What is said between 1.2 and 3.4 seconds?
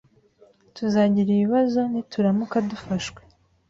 ibibazo nituramuka dufashwe.